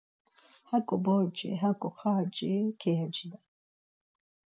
Haǩo 0.69 0.95
borci, 1.03 1.49
haǩo 1.61 1.89
xarci 1.97 2.51
kyacinen 2.81 3.45